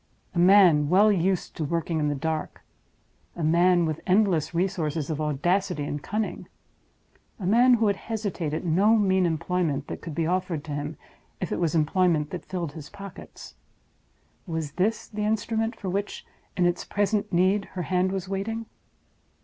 [0.33, 2.63] A man well used to working in the dark;
[3.35, 6.47] a man with endless resources of audacity and cunning;
[7.39, 10.97] a man who would hesitate at no mean employment that could be offered to him,
[11.39, 16.25] if it was employment that filled his pockets—was this the instrument for which,
[16.57, 18.65] in its present need, her hand was waiting?